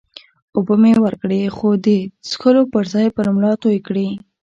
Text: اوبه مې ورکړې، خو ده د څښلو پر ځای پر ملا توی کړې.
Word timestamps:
اوبه 0.55 0.75
مې 0.81 0.93
ورکړې، 1.03 1.41
خو 1.55 1.69
ده 1.83 1.99
د 2.03 2.09
څښلو 2.27 2.63
پر 2.73 2.83
ځای 2.93 3.07
پر 3.15 3.25
ملا 3.35 3.53
توی 3.63 3.77
کړې. 3.87 4.07